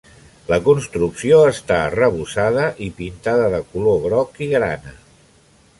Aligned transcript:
La 0.51 0.57
construcció 0.67 1.41
està 1.49 1.77
arrebossada 1.89 2.65
i 2.87 2.89
pintada 3.01 3.47
de 3.57 3.61
color 3.75 4.05
groc 4.09 4.45
i 4.47 4.49
grana. 4.57 5.01